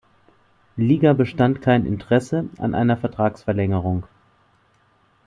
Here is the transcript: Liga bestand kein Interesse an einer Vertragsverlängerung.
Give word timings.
Liga 0.77 1.13
bestand 1.13 1.61
kein 1.61 1.85
Interesse 1.85 2.49
an 2.57 2.73
einer 2.73 2.97
Vertragsverlängerung. 2.97 4.07